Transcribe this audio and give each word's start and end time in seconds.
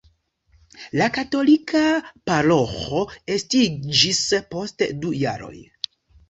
La 1.01 1.09
katolika 1.17 1.81
paroĥo 2.29 3.03
estiĝis 3.35 4.23
post 4.55 4.87
du 5.05 5.13
jaroj. 5.21 5.55